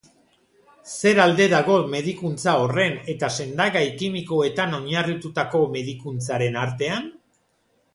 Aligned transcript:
Zer 0.93 1.21
alde 1.25 1.45
dago 1.51 1.75
medikuntza 1.91 2.57
horren 2.63 2.97
eta 3.15 3.31
sendagai 3.43 3.87
kimikoetan 4.03 4.77
oinarritutako 4.83 5.67
medikuntzaren 5.79 6.63
artean? 6.69 7.13